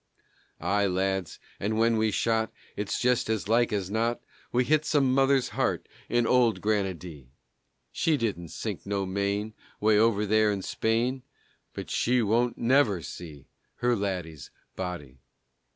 Aye, 0.59 0.87
lads, 0.87 1.37
and 1.59 1.77
when 1.77 1.95
we 1.95 2.09
shot 2.09 2.51
It's 2.75 2.99
just 2.99 3.29
as 3.29 3.47
like 3.47 3.71
as 3.71 3.91
not 3.91 4.19
We 4.51 4.63
hit 4.63 4.83
some 4.83 5.13
mother's 5.13 5.49
heart 5.49 5.87
in 6.09 6.25
old 6.25 6.59
Granady. 6.59 7.27
She 7.91 8.17
didn't 8.17 8.47
sink 8.47 8.87
no 8.87 9.05
Maine, 9.05 9.53
'Way 9.79 9.99
over 9.99 10.25
there 10.25 10.51
in 10.51 10.63
Spain, 10.63 11.21
But 11.75 11.91
she 11.91 12.23
won't 12.23 12.57
never 12.57 13.03
see 13.03 13.45
her 13.75 13.95
laddy's 13.95 14.49
body. 14.75 15.19